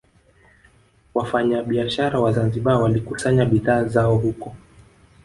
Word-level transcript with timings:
Wafanyabiashara 1.13 2.19
wa 2.19 2.31
Zanzibar 2.31 2.81
walikusanya 2.81 3.45
bidhaa 3.45 3.83
zao 3.83 4.17
huko 4.17 4.55